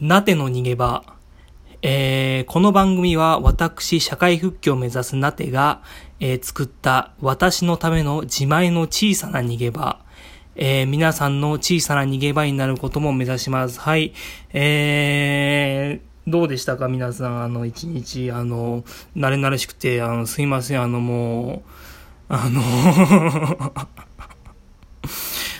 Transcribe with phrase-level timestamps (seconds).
[0.00, 1.02] なての逃げ場。
[1.82, 5.82] えー、この番組は私、社会復帰を目指すなてが、
[6.20, 9.98] えー、作った私のための自前の小さな逃げ場。
[10.54, 13.80] えー、皆さんの小さな逃げ場になることも目指します。
[13.80, 14.12] はい。
[14.52, 16.86] えー、どうでしたか？
[16.86, 18.84] 皆さん、あの、一日、あの、
[19.16, 21.70] 慣れ慣れしくて、あの、すいません、あの、もう、
[22.28, 23.82] あの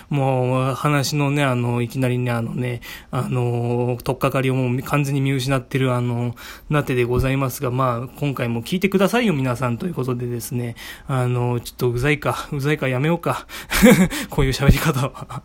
[0.08, 2.80] もう話のね、あの、いきなりね、あのね、
[3.10, 6.34] あの、とっかかりをもう完全に見失ってる、あの、
[6.70, 10.76] なてでございますが、まあ、今回も聞いてくださいよ、皆さんということでですね、
[11.06, 13.46] あの、ちょっとうざいか、うざいかやめようか。
[14.30, 15.42] こういう喋り方は。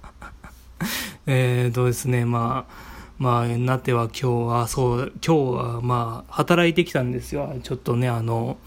[1.25, 7.55] えーとですね、まあ、まあ、なっては今日は、そう、今日はまあ、働いてきたんですよ。
[7.63, 8.57] ちょっとね、あの、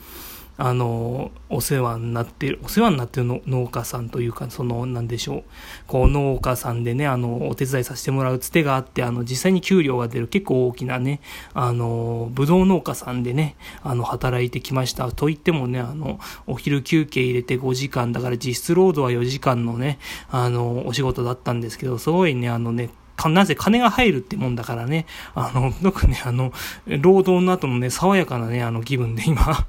[0.59, 5.45] あの、お世話になってる、お世話になってるの農家さんというか、その、なんでしょう。
[5.87, 11.21] こう、農家さんでね、あの、お手伝いさせてもらうつてがあって、あの、実際に給料が出る結構大きなね、
[11.53, 15.11] あの、ぶどう農家さんでね、あの、働いてきました。
[15.13, 19.99] と言ってもね、あの、お昼休憩入れて5時間、だから実質労働は4時間のね、
[20.31, 26.53] あの、お仕事だったんですけど、すごいね、あのね、かなぜ金が入るってもんだからね、あの、僕ね、あの、
[26.87, 29.67] 労働の後のね、爽やかなね、あの気分で今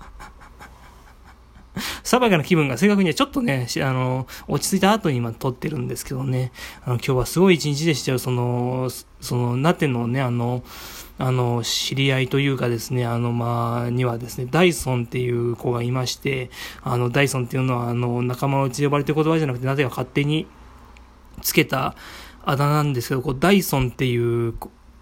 [2.03, 6.51] 爽やかな気分が正確にはちょっとね、あの、落ち着いた後に今撮ってるんですけどね、
[6.85, 8.89] あの、今日はすごい一日でしたよ、その、
[9.21, 10.63] その、なてのね、あの、
[11.19, 16.51] あの、知り合いというかですね、あの、まあ、にはですね、ダイソンっていう子がいまして、
[16.83, 20.45] あの、ダイソンっていうのは、あの、仲間内で呼ばれてる言葉じゃなくて、なぜか勝手に
[21.41, 21.95] つけた
[22.45, 24.53] あだなんですけど、こう、ダイソンっていう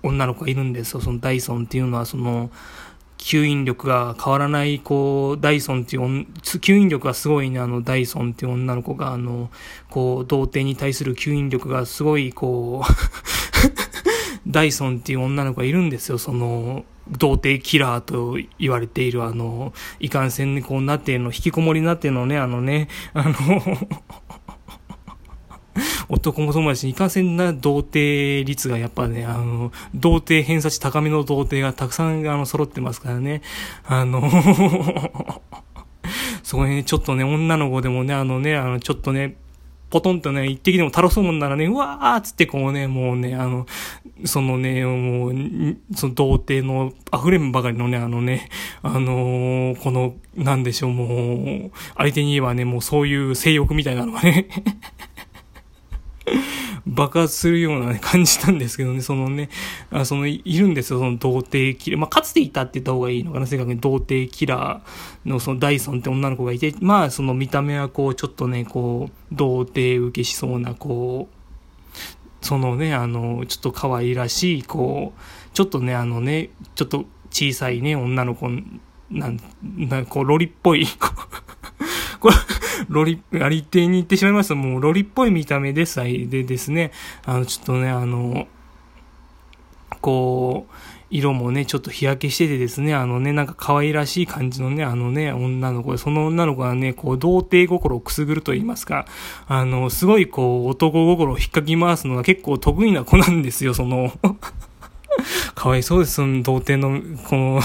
[0.04, 1.02] 女の子がいるんですよ。
[1.02, 2.50] そのダイソンっていうのは、その、
[3.18, 6.02] 吸引力が変わらない、こう、ダイソンっていう、
[6.42, 9.50] 吸引力がすごいね、あの、ダイソンっていう女の子が、あの、
[9.90, 12.92] こう、童貞に対する吸引力がすごい、こう
[14.48, 23.34] ダイソンっていう女の子がいるんですよ、その、童貞キラーと言われている、あの、いかんせんね、こうなっての、引きこもりなってのね、あのね、あの
[26.26, 33.42] 男も友達にいかんせんな童貞率がやっぱね、あの、童貞偏差値高めの童貞がたくさんあの揃ってますからね。
[33.86, 34.24] あの
[36.42, 39.36] そこにね、ちょっとね、女の子でもね、あのね、あの、ちょっとね、
[39.90, 43.66] ポトンとね、一滴でもたろそうもんならね、うわーっつってこうね、もうね、あの、
[44.26, 45.34] そのね、もう、
[45.96, 48.50] その童貞の溢れんばかりのね、あのね、
[48.82, 54.48] あのー、この、なんでしょう、もう、相手に言えばね、もうそういう性欲みたいなのがね
[56.88, 59.50] 爆発するような、ね、感じたんですけどね、そのね、
[59.90, 62.00] あその、いるんですよ、その童貞キラー。
[62.00, 75.22] まあ、かつていたって言った方がいいのかな、正確に童貞キラーのそのダイソンって女の子がいて、まあ、その見た目はこう、ちょっとね、こう、童貞受けしそうな、こう、そのね、あの、ちょっと可愛らしい、こう、
[75.56, 78.48] ちょっとね、あのね、ちょっと小さいね、女の子、
[79.10, 80.86] なん、なんこう、ロリっぽい、
[82.20, 82.36] これ、
[82.90, 84.56] ロリ、ありてに行ってしまいました。
[84.56, 86.92] もうロリっぽい見た目でさえでですね、
[87.26, 88.48] あの、ちょっとね、あの、
[90.02, 90.74] こう、
[91.10, 99.06] 色もね、ちょっと日焼けしててですね、あのね、なんか可愛らしい感じのね、あのね、女の子で、その女の子がね、こう、童貞心をくすぐると言いますか、
[99.48, 104.12] あの、すごいこう、男心を引っかき回すのが結構得意な子なんですよ、その、
[105.56, 107.62] かわいそうです、その童貞の、この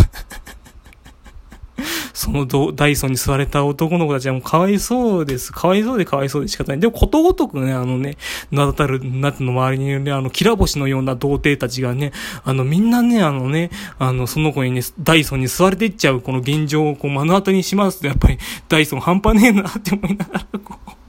[2.20, 5.52] そのダイソンに座れた男の子たちはもうかわいそうです。
[5.52, 6.80] かわいそうでかわいそうで仕方ない。
[6.80, 8.18] でもことごとくね、あのね、
[8.50, 12.12] 名だたるなっての周りにいるね、あの、キラ星のような童貞たちがね、
[12.44, 18.38] あの、みんなね、あのね、あの、その子にね、ダイソンに座れていっちゃうこの現状をこう目の当たりにしますと、やっぱり
[18.68, 20.99] ダイソン半端ねえなって思いながら、こう。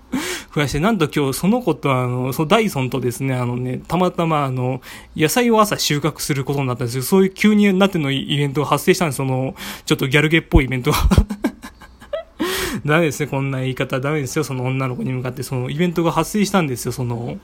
[0.53, 4.81] 増やして、なんと今日その子とあの、そのダイソンとですね、あのね、たまたまあの、
[5.15, 7.03] 野菜を朝収穫することになったんですよ。
[7.03, 9.55] そういう急になってのイベントが発生したんですその、
[9.85, 10.97] ちょっとギャルゲっぽいイベントが。
[12.85, 17.37] ダメですね、こんな言い方ダメですよ、その女の子に向かって、そのイベントが発生したんですよ、その、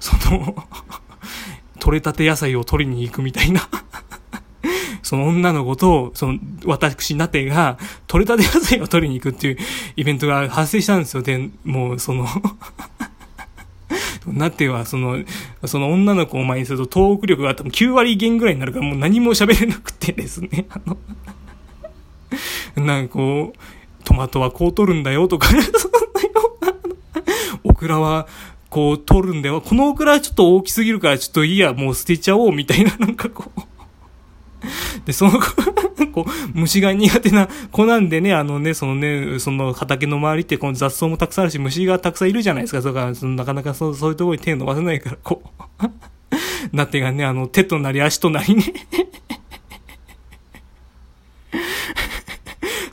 [0.00, 0.54] その
[1.80, 3.68] 取れたて野菜を取りに行くみたいな
[5.08, 9.56] その女の子と、その、私、なてが、取れたて野菜を取りに行くっていう
[9.96, 11.22] イベントが発生したんですよ。
[11.22, 12.26] で、もう、その
[14.28, 15.24] なっては、その、
[15.64, 20.80] その女の子を前にすると、トーク力が多分9割減ぐらいになるから、もう何も喋れなくてですね、 あ
[22.76, 25.70] のなんかこう、トマトはこう取るんだよとか、 そんなよ
[26.60, 26.72] うな、
[27.64, 28.28] オクラは、
[28.68, 29.62] こう取るんだよ。
[29.62, 33.60] このオクラはちょっと大きすぎるから、ちょっといいや、もう捨てちゃおう、みたいな、なんかこう
[35.08, 35.40] で、その
[36.12, 42.82] こう、虫が苦手な子なんでね、あのね、そのね、その畑の周りってこの雑草もたくさんあるし、虫がたくさんいるじゃないですか。
[42.82, 45.42] そかそのなかなかそうそういうところに手を伸ばせないから、こ
[45.80, 45.84] う。
[46.76, 48.64] なってがね、あの、手となり足となりね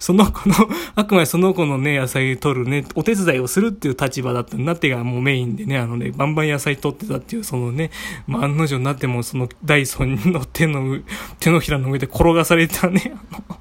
[0.06, 0.56] その子の、
[0.94, 7.90] あくまでその子のね、野菜取るね、お手伝いをするっていう立場だったなってがもうメインでね、あのね、バンバン野菜取ってたっていう、そのね、
[8.28, 11.00] まあ、案の定になっても、そのダイソンの手の、
[11.42, 13.60] 手のひらの上で転がされたね、あの、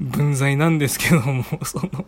[0.02, 2.04] 分際なんですけども、その、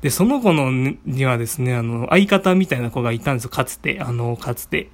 [0.00, 4.90] で、その子のにはですね、あの、相方みたいな子がいたんですよ、かつて、あの、かつて。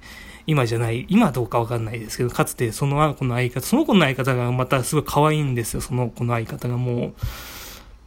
[0.51, 7.13] 今じゃない、今どうかわかんないですけど、かつてその子の相方、その子の相方がまたすごい可愛いんですよ、その子の相方がもう。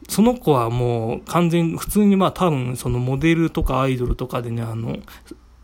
[0.06, 4.98] その子はもう完全、普通にまあ多分そのモデルとかアイドルとかでね、あの、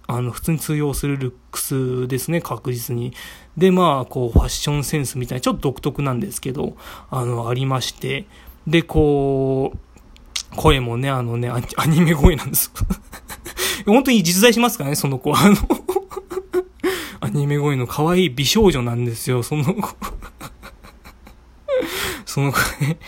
[0.06, 3.12] あの、普通に通用するルックスですね、確実に。
[3.58, 6.76] で、まあ、こう、ファッションセンスみたいな、ちょっと独特なんですけど、
[7.10, 8.24] あの、ありまして。
[8.66, 12.72] で、こう、声もね、あのね、アニメ声なんです
[13.86, 15.36] 本当に実在しますからね、その子。
[15.36, 15.56] あの
[17.30, 19.94] ニメ声の可愛い美少女なんですよ、その子。
[22.26, 22.98] その子ね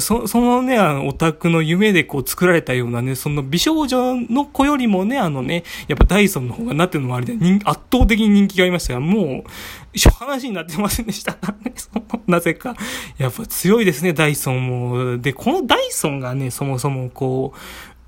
[0.00, 12.74] そそのね、あの、オタクの夢でこう作られたようなね、その美少女の子よりもね、あのね、やっぱダイソンの方がなってるのもあれで圧倒的に人気がありましたが、もう、話になってませんでしたからね、 その、なぜか。
[13.18, 15.18] やっぱ強いですね、ダイソンも。
[15.18, 17.52] で、このダイソンがね、そもそもこ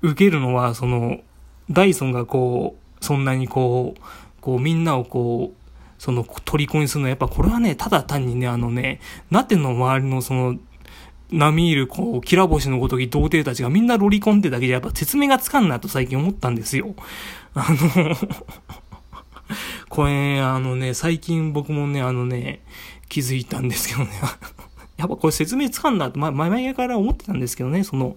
[0.01, 1.19] う、受けるのは、その、
[1.69, 4.01] ダイソンがこう、そんなにこう、
[4.41, 5.65] こうみんなをこう、
[5.97, 8.99] その虜にするのはやっぱこれはね、ただ単にね、あのね、
[9.31, 10.57] なっての周りのその
[11.31, 16.95] 並みいる、こう、きら星のごとき童貞たちがみんなロリコンってだけじゃやっぱ説明がつかんなと最近思ったんですよ。
[17.53, 18.15] あの
[19.89, 22.61] これ、あのね、最近僕もね、あのね、
[23.09, 24.11] 気づいたんですけどね。
[24.97, 28.15] やっぱこれ説明つかんなって、ま、前々から思ってたんですけどね、その、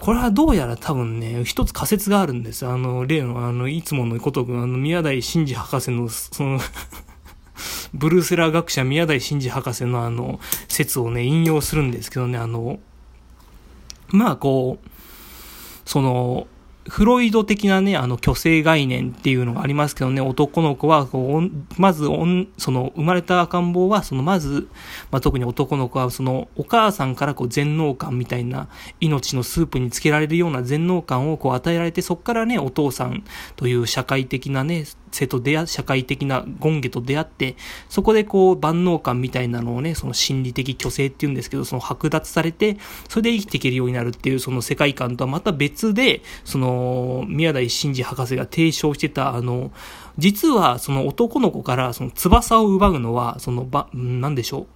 [0.00, 2.66] これはどうやら多分ね、一つ仮説があるんです。
[2.66, 6.60] あの、例の、あの、いつものことく、あの、宮台真司博士の、その
[7.94, 10.38] ブルースラー学者宮台真司博士のあの、
[10.68, 12.78] 説をね、引用するんですけどね、あの、
[14.08, 14.88] まあこう、
[15.86, 16.46] その、
[16.88, 21.50] フロイド的なね、あの、虚勢概念っていうのがありますけどね、男の子は、こう、
[21.80, 22.04] まず、
[22.58, 24.68] その、生まれた赤ん坊は、その、まず、
[25.10, 28.68] まあ、特に男の子は、その、お母さんから、こう、全能感みたいな、
[29.00, 33.24] 命のスープにつけられるような全能感を、こう、与えられて、そこからね、お父さん
[33.56, 34.84] という社会的なね、
[35.16, 37.56] 性と出会、社会的な権下と出会って、
[37.88, 42.76] そこでこう万能感みたいなのをね、その心理的虚勢っていうんですけど、その剥奪されて、
[43.08, 46.75] それで生きていけるようになるっていうその世界観とはまた別で、その、
[47.28, 49.70] 宮台真司博士が提唱してた、あの、
[50.18, 54.66] 実はその男の子からその翼を奪うのは、そのば、なんでしょう。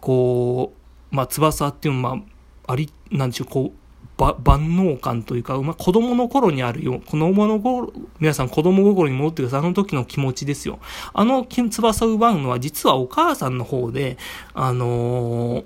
[0.00, 0.72] こ
[1.12, 2.18] う、まあ翼っていうのは、
[2.66, 3.78] あ、り、なんでしょう、こう、
[4.18, 7.00] 万能感というか、まあ、子供の頃にあるよ。
[7.04, 9.60] 子供の頃、皆さん子供心に戻ってください。
[9.60, 10.78] あの時の気持ちですよ。
[11.12, 14.16] あの翼を奪うのは実はお母さんの方で、
[14.54, 15.64] あのー、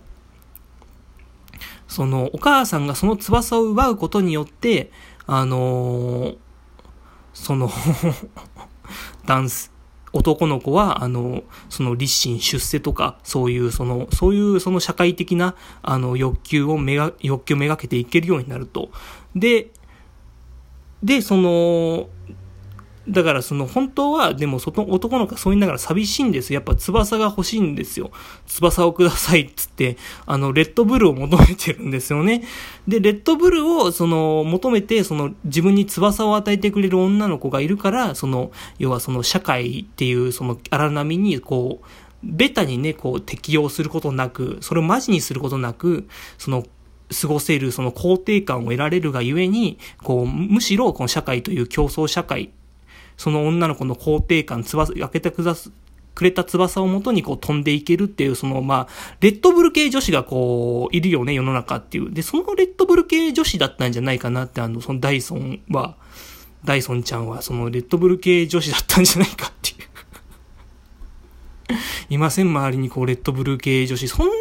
[1.87, 4.91] その、お母さんがその翼を奪うことによって、
[5.33, 6.37] あのー、
[7.35, 7.71] その
[9.27, 9.73] ダンス、
[10.13, 18.91] 男の子は、あの、その立身出世とか、そういう、その、そういうその社会的な、あの、欲求をめが、欲求をめがけていけるようになると。
[19.37, 19.71] で、
[21.01, 22.09] で、その、
[23.09, 28.11] だからその本当は、でもそ男の子はそう言いながら寂しいんですやっぱ翼が欲しいんですよ。
[28.47, 32.43] 翼をくださいっつって、あの、レッドブルを求めてるんですよね。
[32.87, 41.87] で、レッドブルをその求めて、その自分に翼を与えてくれる女の子がいるから、その、要はその社会っていうその荒波にこう、
[42.23, 46.65] ベタにね、こう適用することなく、それをマジにすることなく、その
[47.21, 52.53] 過ごせるその肯定感を得られるがゆえに、こう、むしろこの社会という競争社会
[53.21, 55.71] その女の子の肯定感、翼、開けてくだす、
[56.15, 62.11] くれた翼をもとにこう飛んでいけるっていう、そのまあ、レッドブル系女子がこう、いるよね、世の中っていう。
[62.11, 65.97] で、そのレッドブル系女子だったんじゃないかなって、あの、そのダイソンは、
[66.65, 69.81] ダイソンちゃんはそのレッドブル系女子だったんじゃないかっていう
[72.09, 74.09] いません、周りにこう、レッドブル系女子。
[74.09, 74.33] そんな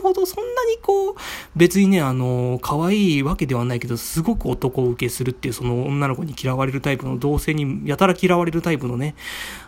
[0.00, 1.14] ほど、そんなにこう、
[1.56, 9.14] 別にね、あの、可愛いわけではないけど、すごく男受けするっていう、その女の子に嫌われるタイプの、同性にやたら嫌われるタイプのね、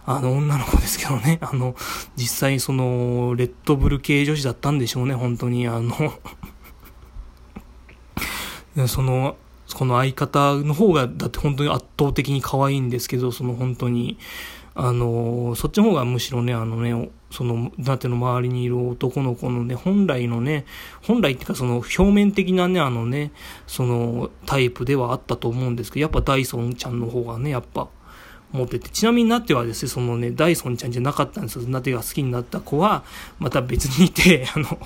[0.07, 1.75] あの、女の子ですけどね、 あの、
[2.17, 6.15] 実際その、レッドブル系女子だったんでしょうね、本当に、あの
[8.89, 9.37] その、
[9.75, 14.19] この相方の方が、だって本当に圧倒的に可愛いんですけど、その本当に、
[14.75, 20.65] あの、そっちの方がむしろね、あのね、その、だっての周りにいる男の子のね、本来のね、
[21.03, 23.33] 本来っていうかその表面的なね、あのね、
[23.67, 27.89] そのタイプではあったと思うんですけど、やっぱダイソンちゃんの方がね、やっぱ、
[28.53, 31.67] 持ってて、ちなみになってはですね、そのね、ダイソンちゃんじゃなかったんですよ。
[31.69, 33.03] なってが好きになった子は、
[33.39, 34.79] また別にいて、あの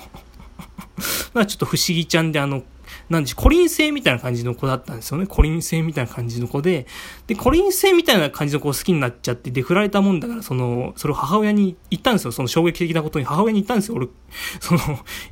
[1.33, 2.63] まあちょっと不思議ちゃんで、あの、
[3.09, 5.27] なんでしょコリン星みたいな感じの子だったんですよね。
[5.27, 6.87] コリン星みたいな感じの子で、
[7.27, 12.31] で、コリン星みたいな感じの子を好きになっちゃって、で、振られたもんだから、その、それを母親に言ったんですよ。
[12.31, 13.95] その衝撃的なことに母親に言ったんですよ。
[13.95, 14.07] 俺、
[14.59, 14.81] その、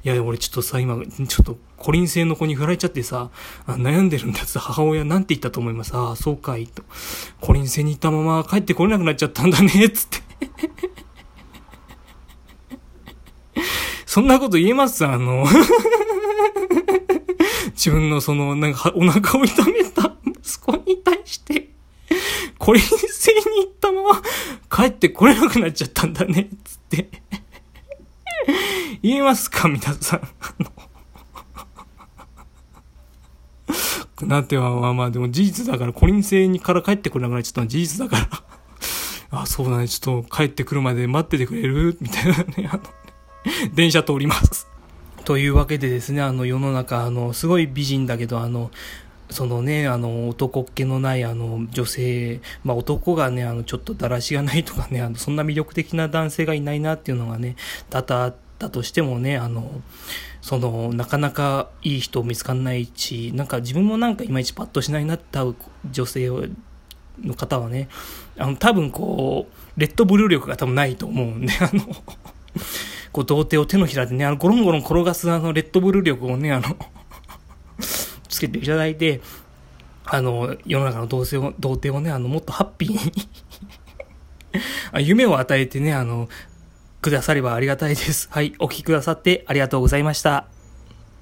[0.04, 1.04] いや、俺ちょっとさ、今、ちょ
[1.42, 3.30] っと、コリン星の子に振られちゃってさ、
[3.68, 6.84] 悩んでるんだって母親なんて言ったと思いますああ、そうかい、と。
[7.42, 10.24] コリン星に行ったまま帰ってこれなくなっちゃったんだね、つって。
[14.06, 15.06] そんなこと言えます？
[15.06, 15.46] あの
[17.86, 21.70] 自分のその、なんか、お腹を痛めた息子に対して、
[22.58, 24.22] これにせいに行ったまま、
[24.76, 27.10] 帰ってこれなくなっちゃったんだね、つって
[29.04, 30.22] 言えますか皆さん。
[34.28, 38.28] なっては、まあまあ、でも事実だから、コリン星にから帰ってこれなくなっちゃったのは事実だか
[39.32, 41.96] らあ、そうだね、ちょっと帰ってくるまで待っててくれる？
[42.02, 42.84] みたいなね、あの、
[43.76, 44.75] 電車通ります。
[45.26, 48.70] というわけでですね、あの世の中、あの、すごい美人だけど、あの、
[49.32, 57.56] そのね、あの、男っ気のない、あの、女性、まあ、男がね、あの、ちょっとだらしがないとかね、あの、そんな魅力的な男性がいないなっていうのがね、
[57.90, 59.82] 多々あったとしてもね、あの、
[60.42, 65.40] その、なかなかいい人見つかんないし、なんか自分もなんかいまいちパッとしないなって
[65.90, 66.46] 女性を
[67.24, 67.88] の方はね、
[68.38, 71.84] あの、多分こう、レッドブルー力が多分ないと思うんで、あの、
[73.16, 76.76] こう、童貞を手のひらでね、あの、ゴロンゴロン転がすあの、レッドブル力をね、あの
[78.28, 79.22] つけていただいて、
[80.04, 83.30] あの、世の中の童貞を、童貞をね、あの、もっとハッピーに
[85.08, 86.28] 夢を与えてね、あの、
[87.02, 88.28] くださればありがたいです。
[88.32, 90.48] はい、お聴きくださってありがとうございました。